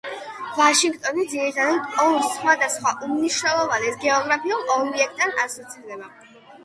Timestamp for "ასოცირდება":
5.45-6.11